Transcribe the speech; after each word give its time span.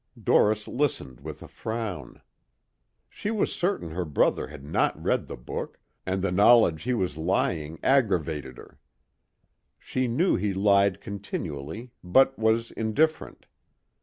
Doris 0.19 0.67
listened 0.67 1.19
with 1.19 1.43
a 1.43 1.47
frown. 1.47 2.23
She 3.07 3.29
was 3.29 3.53
certain 3.53 3.91
her 3.91 4.03
brother 4.03 4.47
had 4.47 4.63
not 4.63 4.99
read 4.99 5.27
the 5.27 5.37
book 5.37 5.77
and 6.07 6.23
the 6.23 6.31
knowledge 6.31 6.81
he 6.81 6.95
was 6.95 7.17
lying 7.17 7.79
aggravated 7.83 8.57
her. 8.57 8.79
She 9.77 10.07
knew 10.07 10.35
he 10.37 10.55
lied 10.55 11.01
continually 11.01 11.91
but 12.03 12.35
was 12.39 12.71
indifferent. 12.71 13.45